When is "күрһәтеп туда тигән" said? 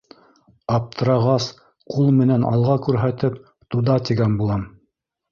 2.85-4.39